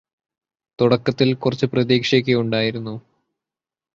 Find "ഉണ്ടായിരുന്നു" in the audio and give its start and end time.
2.33-2.95